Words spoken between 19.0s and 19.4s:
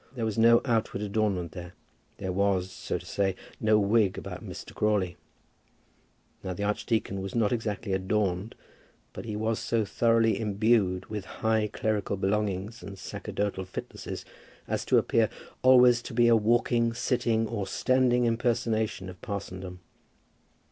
of